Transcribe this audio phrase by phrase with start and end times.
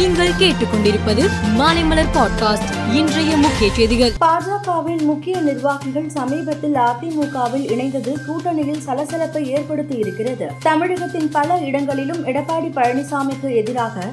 [0.00, 1.22] நீங்கள் கேட்டுக்கொண்டிருப்பது
[1.58, 4.12] மாலைமலர் பாட்காஸ்ட் இன்றைய முக்கிய செய்திகள்.
[4.20, 10.50] பாஜகவின் முக்கிய நிர்வாகிகள் சமீபத்தில் அதிமுகவில் இணைந்தது கூட்டணியில் சலசலப்பை ஏற்படுத்தி இருக்கிறது.
[10.62, 14.04] தமிழகத்தின் பல இடங்களிலும் எடப்பாடி பழனிசாமிக்கு எதிராக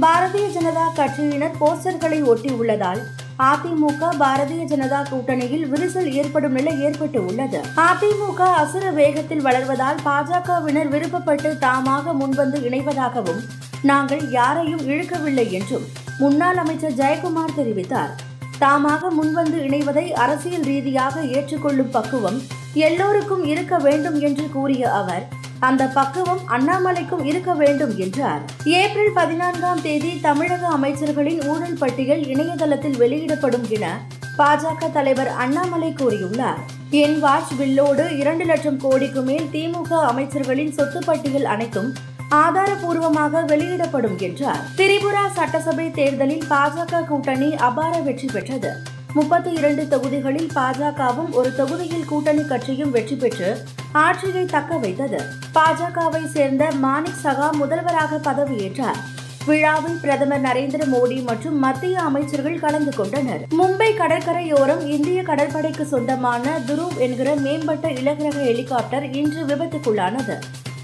[0.00, 3.02] பாரதிய ஜனதா கட்சியினர் போஸ்டர்களை ஒட்டி உள்ளதால்
[3.38, 7.60] அதிமுக பாரதிய ஜனதா கூட்டணியில் விரிசல் ஏற்படும் நிலை ஏற்பட்டு உள்ளது.
[7.76, 13.42] அதிமுக அசுர வேகத்தில் வளர்வதால் பாஜகவினர் விருப்பப்பட்டு தாமாக முன்வந்து இணைவதாகவும்
[13.82, 15.86] நாங்கள் யாரையும் இழுக்கவில்லை என்றும்
[16.18, 18.12] முன்னாள் அமைச்சர் ஜெயக்குமார் தெரிவித்தார்.
[18.60, 22.42] தாமாக முன்வந்து இணைவதை அரசியல் ரீதியாக ஏற்றுக்கொள்ளும் பக்குவம்
[22.74, 28.40] எல்லோருக்கும் இருக்க வேண்டும் என்று கூறிய அவர் அந்த பக்குவம் அண்ணாமலைக்கும் இருக்க வேண்டும் என்றார்.
[28.64, 34.00] ஏப்ரல் பதினான்காம் தேதி தமிழக அமைச்சர்களின் ஊழல் பட்டியல் இணையதளத்தில் வெளியிடப்படும் என
[34.38, 36.62] பாஜக தலைவர் அண்ணாமலை கூறியுள்ளார்.
[36.90, 41.92] என் வாட்ச் பில்லோடு இரண்டு லட்சம் கோடிக்கு மேல் திமுக அமைச்சர்களின் சொத்து பட்டியல் அனைத்தும்
[42.40, 44.62] ஆதாரபூர்வமாக வெளியிடப்படும் என்றார்.
[44.76, 48.70] திரிபுரா சட்டசபை தேர்தலில் பாஜக கூட்டணி அபார வெற்றி பெற்றது.
[49.14, 55.20] முப்பத்தி இரண்டு தொகுதிகளில் பாஜகவும் ஒரு தொகுதியில் கூட்டணி கட்சியும் வெற்றி பெற்று ஆட்சியை தக்க வைத்தது.
[55.54, 59.00] பாஜகவை சேர்ந்த மாணிக் சகா முதல்வராக பதவியேற்றார்.
[59.46, 63.44] விழாவில் பிரதமர் நரேந்திர மோடி மற்றும் மத்திய அமைச்சர்கள் கலந்து கொண்டனர்.
[63.58, 70.36] மும்பை கடற்கரையோரம் இந்திய கடற்படைக்கு சொந்தமான துருவ் என்கிற மேம்பட்ட இலகுரக ஹெலிகாப்டர் இன்று விபத்துக்குள்ளானது.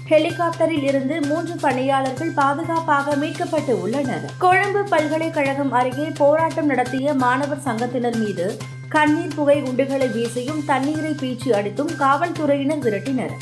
[0.09, 4.23] ஹெலிகாப்டரில் இருந்து மூன்று பணியாளர்கள் பாதுகாப்பாக மீட்கப்பட்டு உள்ளனர்.
[4.43, 8.45] கொழும்பு பல்கலைக்கழகம் அருகே போராட்டம் நடத்திய மாணவர் சங்கத்தினர் மீது
[8.95, 13.33] கண்ணீர் புகை குண்டுகளை வீசியும் தண்ணீரை பீச்சி அடித்தும் காவல்துறையினர் விரட்டினர்.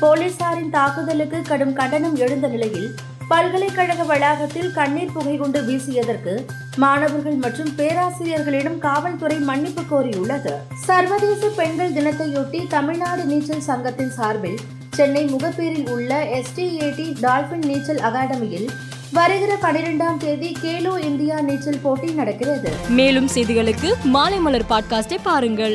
[0.00, 2.88] போலீசாரின் தாக்குதலுக்கு கடும் கண்டனம் எழுந்த நிலையில்
[3.28, 6.34] பல்கலைக்கழக வளாகத்தில் கண்ணீர் புகை குண்டு வீசியதற்கு
[6.76, 10.54] மாணவர்கள் மற்றும் பேராசிரியர்களிடம் காவல்துறை மன்னிப்பு கோரியுள்ளது.
[10.86, 14.60] சர்வதேச பெண்கள் தினத்தையொட்டி தமிழ்நாடு நீச்சல் சங்கத்தின் சார்பில்
[14.96, 18.68] சென்னை முகப்பேரில் உள்ள எஸ்டிஏடி டால்பின் நீச்சல் அகாடமியில்
[19.12, 22.70] வருகிற பனிரெண்டாம் தேதி கேலோ இந்தியா நீச்சல் போட்டி நடக்கிறது.
[22.88, 25.74] மேலும் செய்திகளுக்கு மாலைமலர் பாட்காஸ்டை பாருங்கள்.